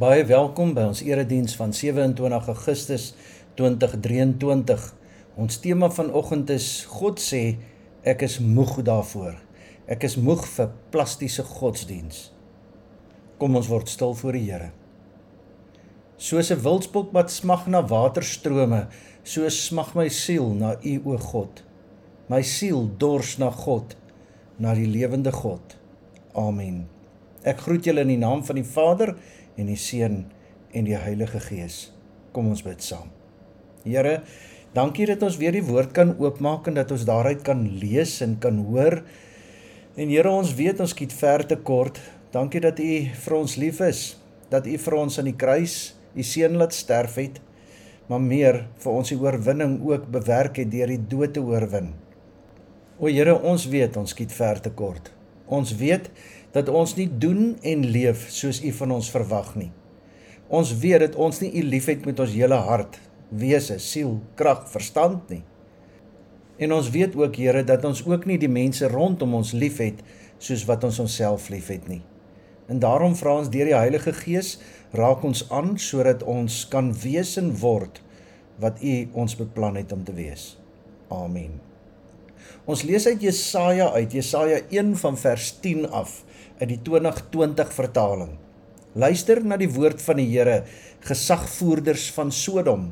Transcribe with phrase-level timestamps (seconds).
[0.00, 3.10] Baie welkom by ons erediens van 27 Augustus
[3.58, 4.84] 2023.
[5.36, 7.58] Ons tema vanoggend is God sê
[8.08, 9.34] ek is moeg daarvoor.
[9.92, 12.30] Ek is moeg vir plastiese godsdiens.
[13.36, 14.70] Kom ons word stil voor die Here.
[16.16, 18.86] Soos 'n wildspok wat smag na waterstrome,
[19.22, 21.62] so smag my siel na U o God.
[22.28, 23.96] My siel dors na God,
[24.56, 25.76] na die lewende God.
[26.32, 26.99] Amen.
[27.40, 29.14] Ek groet julle in die naam van die Vader
[29.56, 30.26] en die Seun
[30.76, 31.86] en die Heilige Gees.
[32.36, 33.08] Kom ons bid saam.
[33.80, 34.18] Here,
[34.76, 38.36] dankie dat ons weer die woord kan oopmaak en dat ons daaruit kan lees en
[38.42, 39.00] kan hoor.
[39.96, 41.96] En Here, ons weet ons skiet ver te kort.
[42.34, 42.90] Dankie dat U
[43.24, 44.02] vir ons lief is,
[44.52, 47.38] dat U vir ons aan die kruis U seun laat sterf het,
[48.10, 51.94] maar meer vir ons die oorwinning ook bewerk het deur die dood te oorwin.
[53.00, 55.08] O Here, ons weet ons skiet ver te kort.
[55.50, 56.10] Ons weet
[56.54, 59.70] dat ons nie doen en leef soos U van ons verwag nie.
[60.50, 62.98] Ons weet dat ons nie U liefhet met ons hele hart,
[63.30, 65.44] wese, siel, krag, verstand nie.
[66.60, 70.02] En ons weet ook Here dat ons ook nie die mense rondom ons liefhet
[70.40, 72.02] soos wat ons onsself liefhet nie.
[72.70, 74.58] En daarom vra ons deur die Heilige Gees
[74.94, 78.02] raak ons aan sodat ons kan wees en word
[78.60, 80.54] wat U ons beplan het om te wees.
[81.10, 81.69] Amen.
[82.70, 86.20] Ons lees uit Jesaja uit Jesaja 1 van vers 10 af
[86.60, 88.34] uit die 2020 vertaling.
[88.94, 90.64] Luister na die woord van die Here,
[91.06, 92.90] gesagvoerders van Sodom.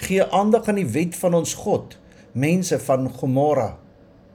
[0.00, 1.98] Gee aandag aan die wet van ons God,
[2.32, 3.74] mense van Gomorra.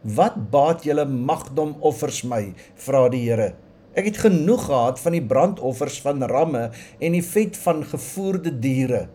[0.04, 2.44] Wat baat julle magdomoffers my,
[2.76, 3.54] vra die Here.
[3.92, 6.70] Ek het genoeg gehad van die brandoffers van ramme
[7.00, 9.08] en die vet van gevoerde diere.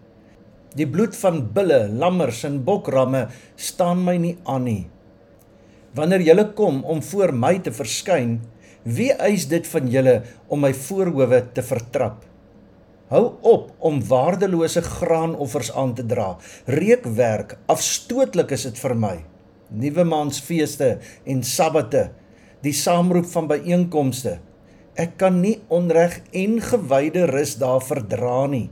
[0.77, 4.83] Die bloed van bulle, lammers en bokramme staan my nie aan nie.
[5.97, 8.39] Wanneer julle kom om voor my te verskyn,
[8.87, 12.21] Wie eis dit van julle om my voorhoewe te vertrap?
[13.11, 16.37] Hou op om waardelose graanoffers aan te dra.
[16.71, 19.17] Reukwerk, afstootlik is dit vir my.
[19.75, 20.93] Nuwe maansfeeste
[21.27, 22.05] en sabbate,
[22.63, 24.37] die saamroep van byeenkomste.
[24.95, 28.69] Ek kan nie onreg en gewyde rus daar verdra nie.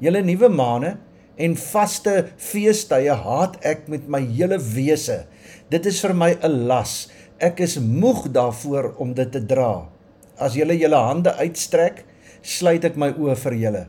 [0.00, 0.96] Julle nuwe maane
[1.36, 5.24] en vaste feestyde haat ek met my hele wese.
[5.70, 7.08] Dit is vir my 'n las
[7.42, 9.88] Ek is moeg daarvoor om dit te dra.
[10.38, 12.04] As julle julle hande uitstrek,
[12.42, 13.82] sluit ek my oë vir julle.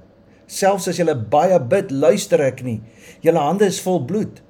[0.49, 2.79] Selfs as julle baie bid, luister ek nie.
[3.21, 4.41] Julle hande is vol bloed.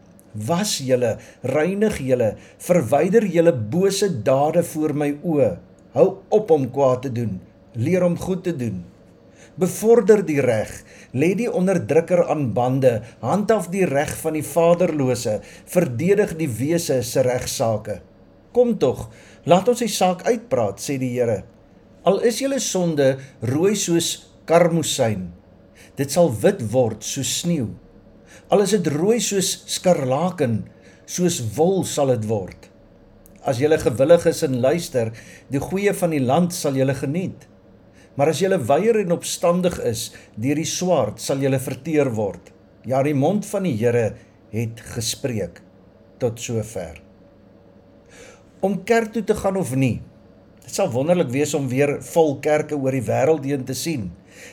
[0.48, 5.52] Was julle, reinig julle, verwyder julle bose dade voor my oë.
[5.96, 7.40] Hou op om kwaad te doen.
[7.76, 8.84] Leer om goed te doen.
[9.62, 10.72] Bevorder die reg,
[11.16, 15.40] lê die onderdrukker aan bande, handhaaf die reg van die vaderlose,
[15.72, 18.02] verdedig die wese se regsaake.
[18.56, 19.10] Kom tog,
[19.48, 21.44] laat ons die saak uitpraat, sê die Here.
[22.06, 24.12] Al is julle sonde rooi soos
[24.46, 25.30] karmosyn,
[25.98, 27.72] dit sal wit word soos sneeu.
[28.54, 30.64] Al is dit rooi soos skarlaken,
[31.10, 32.70] soos wol sal dit word.
[33.46, 35.12] As julle gewillig is en luister,
[35.54, 37.48] die goeie van die land sal julle geniet.
[38.16, 42.52] Maar as julle weier en opstandig is, deur die swaard sal julle verteer word.
[42.86, 44.14] Ja, die mond van die Here
[44.52, 45.62] het gespreek
[46.20, 47.06] tot sover
[48.66, 50.00] om kerk toe te gaan of nie.
[50.66, 54.08] Dit sal wonderlik wees om weer vol kerke oor die wêreld heen te sien.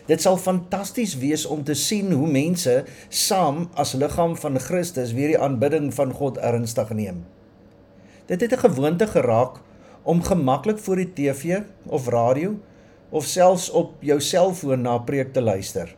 [0.06, 5.32] Dit sal fantasties wees om te sien hoe mense saam as liggaam van Christus weer
[5.32, 7.24] die aanbidding van God ernstig neem.
[8.28, 9.60] Dit het 'n gewoonte geraak
[10.02, 12.58] om gemaklik voor die TV of radio
[13.12, 15.90] of selfs op jou selfoon na preek te luister.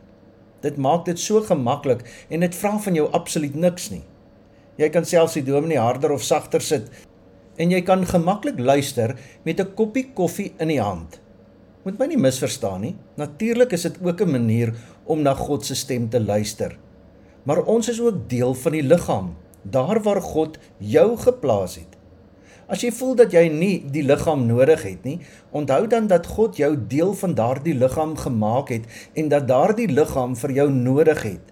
[0.61, 4.03] Dit maak dit so gemaklik en dit vra van jou absoluut niks nie.
[4.75, 6.91] Jy kan selfs die dominee harder of sagter sit
[7.55, 9.15] en jy kan gemaklik luister
[9.45, 11.21] met 'n koppie koffie in die hand.
[11.85, 12.95] Moet my nie misverstaan nie.
[13.15, 14.73] Natuurlik is dit ook 'n manier
[15.05, 16.77] om na God se stem te luister.
[17.43, 21.94] Maar ons is ook deel van die liggaam, daar waar God jou geplaas het.
[22.65, 25.19] As jy voel dat jy nie die liggaam nodig het nie,
[25.53, 30.33] onthou dan dat God jou deel van daardie liggaam gemaak het en dat daardie liggaam
[30.35, 31.51] vir jou nodig het.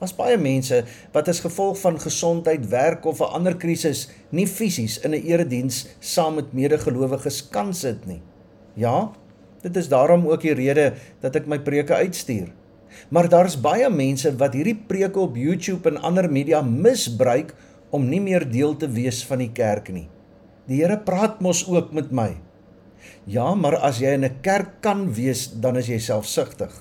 [0.00, 0.80] Daar's baie mense
[1.12, 5.86] wat as gevolg van gesondheid, werk of 'n ander krisis nie fisies in 'n erediens
[6.00, 8.22] saam met medegelowiges kan sit nie.
[8.74, 9.12] Ja,
[9.62, 12.48] dit is daarom ook die rede dat ek my preke uitstuur.
[13.08, 17.54] Maar daar's baie mense wat hierdie preke op YouTube en ander media misbruik
[17.90, 20.08] om nie meer deel te wees van die kerk nie.
[20.64, 22.30] Die Here praat mos ook met my.
[23.28, 26.72] Ja, maar as jy in 'n kerk kan wees, dan is jy selfsugtig.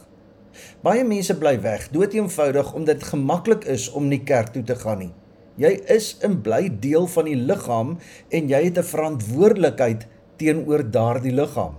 [0.81, 4.75] Baie mense bly weg, dood eenvoudig omdat dit gemaklik is om nie kerk toe te
[4.75, 5.13] gaan nie.
[5.57, 7.97] Jy is en bly deel van die liggaam
[8.29, 10.07] en jy het 'n verantwoordelikheid
[10.37, 11.75] teenoor daardie liggaam.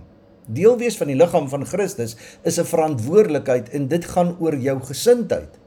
[0.47, 4.79] Deel wees van die liggaam van Christus is 'n verantwoordelikheid en dit gaan oor jou
[4.81, 5.57] gesindheid.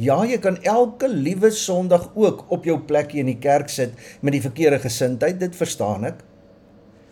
[0.00, 4.32] Ja, jy kan elke liewe Sondag ook op jou plekjie in die kerk sit met
[4.32, 6.22] die verkeerde gesindheid, dit verstaan ek.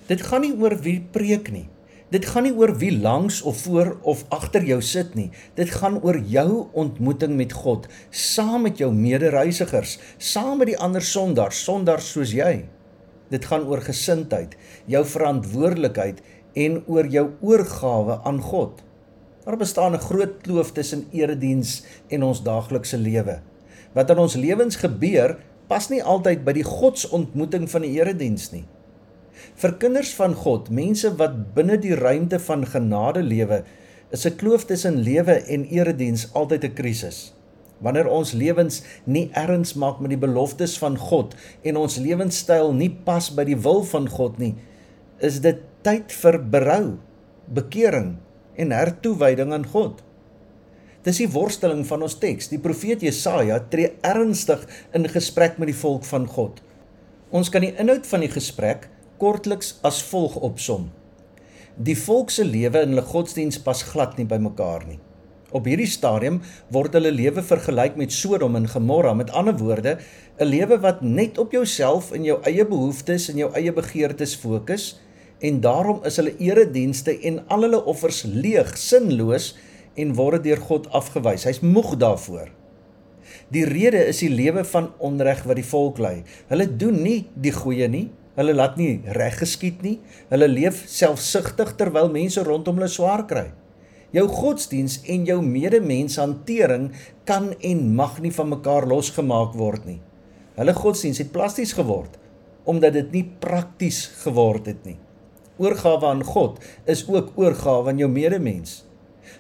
[0.09, 1.67] Dit gaan nie oor wie preek nie.
[2.09, 5.27] Dit gaan nie oor wie langs of voor of agter jou sit nie.
[5.61, 11.05] Dit gaan oor jou ontmoeting met God saam met jou medereisigers, saam met die ander
[11.05, 12.63] sondaars, sondaars soos jy.
[13.29, 14.57] Dit gaan oor gesindheid,
[14.89, 16.25] jou verantwoordelikheid
[16.57, 18.81] en oor jou oorgawe aan God.
[19.49, 23.41] Daar bestaan 'n groot kloof tussen erediens en ons daaglikse lewe.
[23.93, 28.65] Wat in ons lewens gebeur, pas nie altyd by die godsontmoeting van die erediens nie.
[29.55, 33.65] Vir kinders van God, mense wat binne die ruimte van genade lewe,
[34.11, 37.35] is 'n kloof tussen lewe en erediens altyd 'n krisis.
[37.81, 42.91] Wanneer ons lewens nie erns maak met die beloftes van God en ons lewenstyl nie
[43.05, 44.55] pas by die wil van God nie,
[45.19, 46.99] is dit tyd vir berou,
[47.47, 48.19] bekering
[48.59, 50.03] en hertoewyding aan God.
[51.07, 52.51] Dis die worsteling van ons teks.
[52.51, 54.65] Die profeet Jesaja tree ernstig
[54.97, 56.59] in gesprek met die volk van God.
[57.31, 58.89] Ons kan die inhoud van die gesprek
[59.19, 60.89] kortliks as volg opsom.
[61.79, 64.99] Die volk se lewe en hulle godsdiens pas glad nie by mekaar nie.
[65.55, 66.43] Op hierdie stadium
[66.75, 69.99] word hulle lewe vergelyk met Sodom en Gomorra, met ander woorde,
[70.41, 74.99] 'n lewe wat net op jouself en jou eie behoeftes en jou eie begeertes fokus
[75.41, 79.53] en daarom is hulle eredienste en al hulle offers leeg, sinloos
[79.99, 81.47] en word deur God afgewys.
[81.47, 82.51] Hy's moeg daarvoor.
[83.53, 86.23] Die rede is die lewe van onreg wat die volk lei.
[86.51, 88.09] Hulle doen nie die goeie nie,
[88.39, 89.97] Hulle laat nie reg geskied nie.
[90.31, 93.49] Hulle leef selfsugtig terwyl mense rondom hulle swaar kry.
[94.15, 96.93] Jou godsdiens en jou medemensehantering
[97.29, 99.99] kan en mag nie van mekaar losgemaak word nie.
[100.55, 102.15] Hulle godsdiens het plasties geword
[102.69, 104.99] omdat dit nie prakties geword het nie.
[105.59, 108.85] Oorgawe aan God is ook oorgawe aan jou medemens.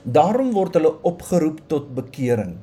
[0.02, 2.56] Daarom word hulle opgeroep tot bekering.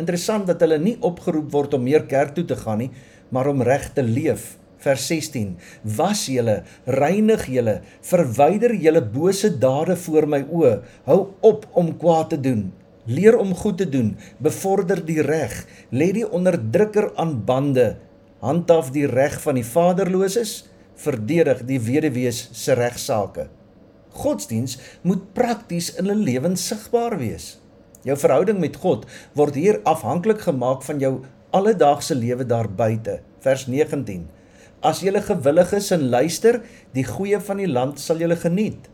[0.00, 2.88] Interessant dat hulle nie opgeroep word om meer kerk toe te gaan nie,
[3.28, 4.54] maar om reg te leef.
[4.80, 5.56] Vers 16
[5.98, 10.72] was julle reinig julle verwyder julle bose dade voor my oë.
[11.10, 12.70] Hou op om kwaad te doen.
[13.04, 14.14] Leer om goed te doen.
[14.40, 15.52] Bevorder die reg.
[15.92, 17.98] Lê die onderdrukker aan bande.
[18.40, 20.62] Handhaaf die reg van die vaderloses
[21.04, 23.48] verdedig die weduwees se regsaake
[24.18, 27.58] godsdiens moet prakties in 'n lewens sigbaar wees
[28.04, 31.14] jou verhouding met God word hier afhanklik gemaak van jou
[31.50, 34.26] alledaagse lewe daar buite vers 19
[34.78, 36.60] As julle gewillig is en luister,
[36.94, 38.86] die goeie van die land sal julle geniet.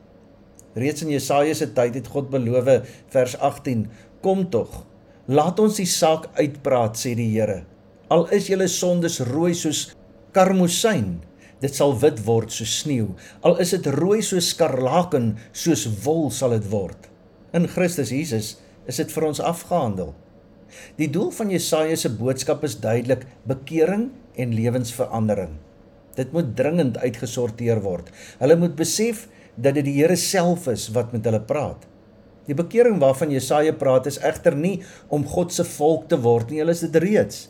[0.80, 2.70] Reeds in Jesaja se tyd het God beloof,
[3.12, 3.84] vers 18:
[4.24, 4.80] Kom tog,
[5.28, 7.62] laat ons die saak uitpraat, sê die Here.
[8.08, 9.90] Al is julle sondes rooi soos
[10.32, 11.20] karmosyn,
[11.64, 13.14] dit sal wit word soos sneeu.
[13.46, 17.08] Al is dit rooi soos skarlaken, soos wol sal dit word.
[17.56, 18.56] In Christus Jesus
[18.90, 20.12] is dit vir ons afgehandel.
[20.98, 25.56] Die doel van Jesaja se boodskap is duidelik: bekering en lewensverandering.
[26.18, 28.10] Dit moet dringend uitgesorteer word.
[28.42, 31.86] Hulle moet besef dat dit die Here self is wat met hulle praat.
[32.44, 36.60] Die bekering waarvan Jesaja praat is egter nie om God se volk te word nie,
[36.60, 37.46] hulle is dit reeds.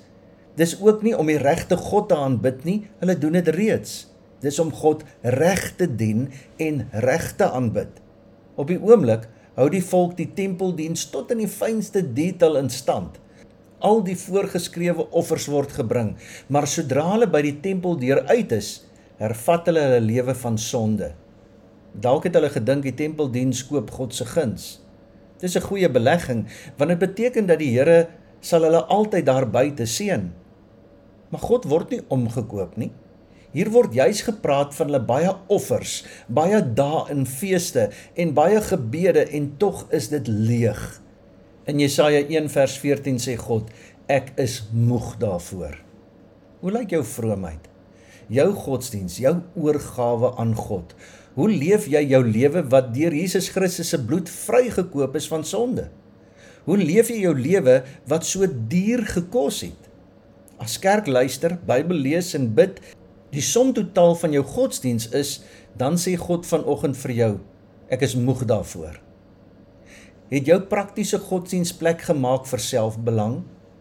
[0.56, 4.05] Dis ook nie om die regte God te aanbid nie, hulle doen dit reeds.
[4.41, 8.01] Dis om God reg te dien en reg te aanbid.
[8.55, 13.19] Op die oomblik hou die volk die tempeldiens tot in die fynste detail in stand
[13.84, 16.15] al die voorgeskrewe offers word gebring,
[16.49, 18.70] maar sodra hulle by die tempeldeur uit is,
[19.20, 21.11] hervat hulle hulle lewe van sonde.
[21.94, 24.81] Dalk het hulle gedink die tempeldiens koop God se guns.
[25.41, 26.46] Dis 'n goeie belegging
[26.79, 28.08] want dit beteken dat die Here
[28.41, 30.32] sal hulle altyd daar buite seën.
[31.34, 32.93] Maar God word nie omgekoop nie.
[33.55, 35.96] Hier word juis gepraat van hulle baie offers,
[36.31, 40.79] baie dae en feeste en baie gebede en tog is dit leeg.
[41.67, 43.72] In Jesaja 1 vers 14 sê God:
[44.06, 45.74] Ek is moeg daarvoor.
[46.62, 47.67] Hoe lyk jou vroomheid?
[48.31, 50.94] Jou godsdiens, jou oorgawe aan God.
[51.34, 55.88] Hoe leef jy jou lewe wat deur Jesus Christus se bloed vrygekoop is van sonde?
[56.69, 59.91] Hoe leef jy jou lewe wat so duur gekos het?
[60.63, 62.79] As kerk luister, Bybel lees en bid,
[63.34, 65.41] die som totaal van jou godsdiens is,
[65.75, 67.32] dan sê God vanoggend vir jou,
[67.91, 69.01] ek is moeg daarvoor.
[70.31, 73.41] Het jou praktiese godsdiens plek gemaak vir selfbelang?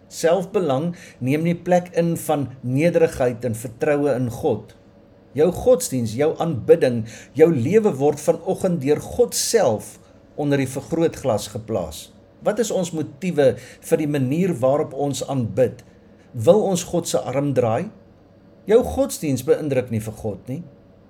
[0.10, 4.74] Selfbelang neem nie plek in van nederigheid en vertroue in God.
[5.38, 7.04] Jou godsdiens, jou aanbidding,
[7.38, 9.96] jou lewe word vanoggend deur God self
[10.38, 12.08] onder die vergrootglas geplaas.
[12.44, 15.86] Wat is ons motiewe vir die manier waarop ons aanbid?
[16.34, 17.92] Wil ons God se arm draai?
[18.66, 20.64] Jou godsdiens beïndruk nie vir God nie.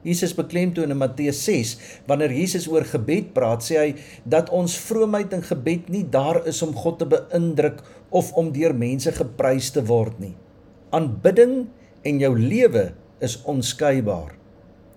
[0.03, 1.77] Jesus beklemtoon in Matteus 6
[2.10, 3.94] wanneer Jesus oor gebed praat, sê hy
[4.27, 7.80] dat ons vroomheid en gebed nie daar is om God te beïndruk
[8.12, 10.34] of om deur mense geprys te word nie.
[10.92, 11.70] Aanbidding
[12.03, 12.89] en jou lewe
[13.24, 14.36] is onskeibaar.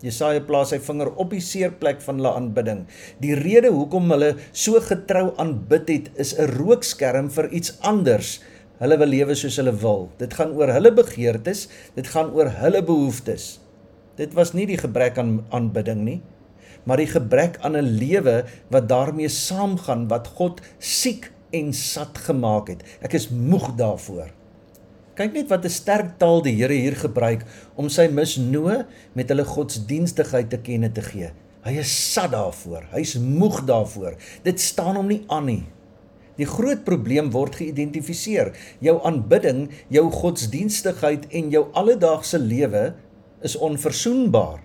[0.02, 2.82] Jesaja plaas sy vinger op die seerplek van hulle aanbidding.
[3.22, 8.40] Die rede hoekom hulle so getrou aanbid het, is 'n rookskerm vir iets anders.
[8.76, 10.08] Hulle wil lewe soos hulle wil.
[10.20, 11.66] Dit gaan oor hulle begeertes,
[11.96, 13.56] dit gaan oor hulle behoeftes.
[14.16, 16.20] Dit was nie die gebrek aan aanbidding nie,
[16.84, 22.68] maar die gebrek aan 'n lewe wat daarmee saamgaan wat God siek en sat gemaak
[22.68, 22.82] het.
[23.00, 24.30] Ek is moeg daarvoor.
[25.16, 29.44] Kyk net wat 'n sterk taal die Here hier gebruik om sy misnoë met hulle
[29.44, 31.30] godsdienstigheid te kenne te gee.
[31.64, 32.84] Hy is sat daarvoor.
[32.92, 34.14] Hy's moeg daarvoor.
[34.42, 35.64] Dit staan hom nie aan nie.
[36.36, 38.52] Die groot probleem word geïdentifiseer.
[38.84, 42.90] Jou aanbidding, jou godsdienstigheid en jou alledaagse lewe
[43.44, 44.60] is onverzoenbaar.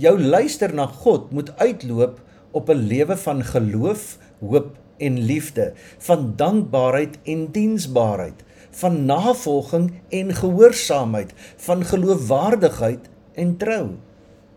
[0.00, 2.20] Jou luister na God moet uitloop
[2.52, 10.34] op 'n lewe van geloof, hoop en liefde, van dankbaarheid en diensbaarheid, van navolging en
[10.34, 13.90] gehoorsaamheid, van geloofwaardigheid en trou.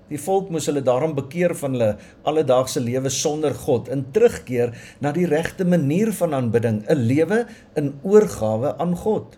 [0.08, 1.90] Die volk moes hulle daarom bekeer van hulle
[2.28, 4.72] alledaagse lewe sonder God en terugkeer
[5.04, 7.46] na die regte manier van aanbidding, 'n lewe
[7.76, 9.38] in oorgawe aan God.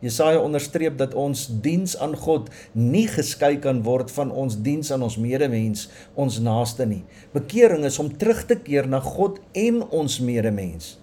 [0.00, 5.02] Jesaja onderstreep dat ons diens aan God nie geskei kan word van ons diens aan
[5.02, 7.04] ons medemens, ons naaste nie.
[7.32, 10.98] Bekering is om terug te keer na God en ons medemens.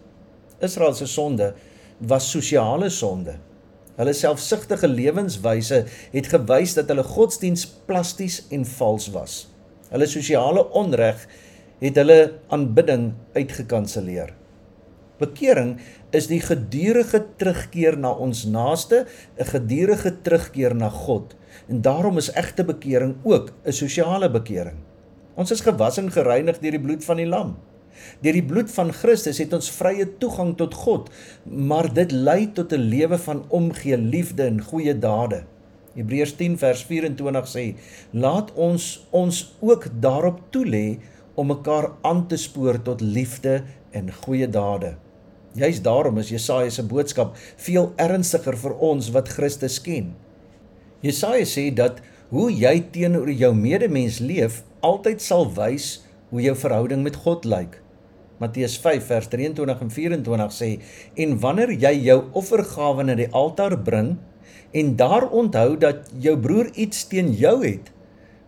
[0.61, 1.53] Israel se sonde
[1.97, 3.39] was sosiale sonde.
[3.93, 5.83] Hulle selfsugtige lewenswyse
[6.13, 9.35] het gewys dat hulle godsdiens plasties en vals was.
[9.93, 11.27] Hulle sosiale onreg
[11.83, 14.31] het hulle aanbidding uitgekanselleer.
[15.21, 15.75] Bekering
[16.15, 19.05] is die gedurende terugkeer na ons naaste,
[19.37, 21.35] 'n gedurende terugkeer na God.
[21.69, 24.77] En daarom is egte bekering ook 'n sosiale bekering.
[25.35, 27.57] Ons is gewas en gereinig deur die bloed van die lam.
[28.21, 31.09] Deur die bloed van Christus het ons vrye toegang tot God,
[31.45, 35.43] maar dit lei tot 'n lewe van omgee, liefde en goeie dade.
[35.93, 37.75] Hebreërs 10 vers 24 sê:
[38.11, 40.99] "Laat ons ons ook daarop toelê
[41.35, 44.95] om mekaar aan te spoor tot liefde en goeie dade."
[45.53, 50.15] Juist daarom is Jesaja se boodskap veel ernstiger vir ons wat Christus ken.
[51.01, 57.03] Jesaja sê dat hoe jy teenoor jou medemens leef altyd sal wys hoe jou verhouding
[57.03, 57.82] met God lyk.
[58.41, 60.69] Matteus 5 vers 23 en 24 sê
[61.25, 64.15] en wanneer jy jou offergawe na die altaar bring
[64.73, 67.91] en daar onthou dat jou broer iets teen jou het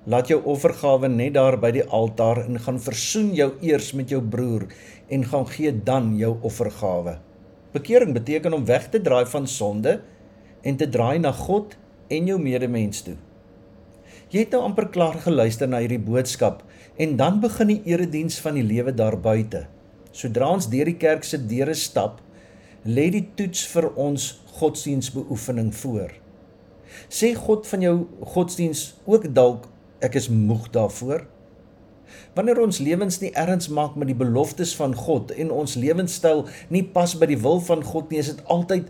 [0.05, 4.21] laat jou offergawe net daar by die altaar en gaan versoen jou eers met jou
[4.21, 4.67] broer
[5.09, 7.17] en gaan gee dan jou offergawe.
[7.73, 9.99] Bekering beteken om weg te draai van sonde
[10.61, 11.73] en te draai na God
[12.13, 13.17] en jou medemens toe.
[14.29, 16.61] Jy het nou amper klaar geluister na hierdie boodskap
[17.01, 19.65] en dan begin die erediens van die lewe daar buite
[20.15, 22.21] Sodra ons deur die kerk se deure stap,
[22.87, 26.13] lê die toets vir ons godsdienstbeoefening voor.
[27.11, 27.95] Sê God van jou
[28.35, 29.65] godsdiens ook dalk
[30.05, 31.25] ek is moeg daarvoor?
[32.37, 36.85] Wanneer ons lewens nie erns maak met die beloftes van God en ons lewenstyl nie
[36.95, 38.87] pas by die wil van God nie, is dit altyd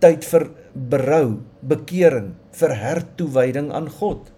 [0.00, 1.26] tyd vir berou,
[1.60, 4.30] bekering, vir hertoewyding aan God.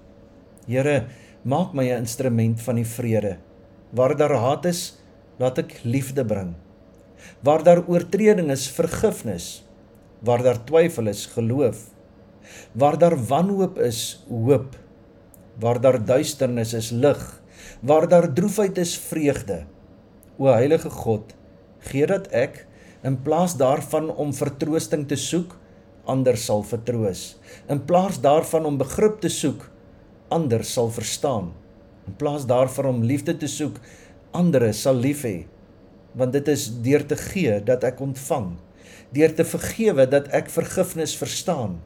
[0.67, 1.07] Here,
[1.45, 3.39] maak my 'n instrument van die vrede.
[3.93, 4.99] Waar daar haat is,
[5.41, 6.55] laat ek liefde bring.
[7.45, 9.65] Waar daar oortreding is, vergifnis.
[10.25, 11.89] Waar daar twyfel is, geloof.
[12.73, 14.77] Waar daar wanhoop is, hoop.
[15.61, 17.23] Waar daar duisternis is, lig.
[17.81, 19.65] Waar daar droefheid is, vreugde.
[20.37, 21.33] O heilige God,
[21.89, 22.67] gee dat ek
[23.07, 25.55] in plaas daarvan om vertroosting te soek,
[26.05, 27.37] ander sal vertroos.
[27.73, 29.65] In plaas daarvan om begrip te soek,
[30.29, 31.53] ander sal verstaan.
[32.07, 33.81] In plaas daarvan om liefde te soek,
[34.37, 35.39] ander sal lief hê
[36.17, 38.55] want dit is deur te gee dat ek ontvang
[39.17, 41.77] deur te vergewe dat ek vergifnis verstaan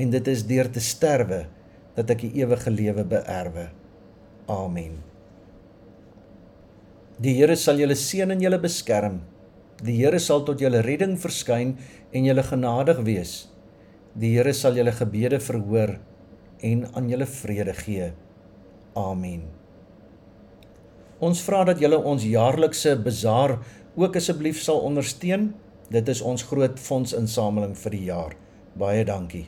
[0.00, 1.44] en dit is deur te sterwe
[1.96, 3.66] dat ek die ewige lewe beerwe.
[4.50, 4.96] Amen.
[7.22, 9.20] Die Here sal julle seën en julle beskerm.
[9.84, 11.76] Die Here sal tot julle redding verskyn
[12.12, 13.36] en julle genadig wees.
[14.16, 15.98] Die Here sal julle gebede verhoor
[16.64, 18.12] en aan julle vrede gee.
[18.98, 19.61] Amen
[21.22, 23.60] Ons vra dat julle ons jaarlikse bazaar
[23.94, 25.52] ook asseblief sal ondersteun.
[25.94, 28.34] Dit is ons groot fondsinsameling vir die jaar.
[28.74, 29.46] Baie dankie.